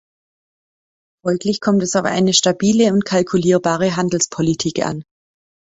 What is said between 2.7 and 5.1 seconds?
und kalkulierbare Handelspolitik an.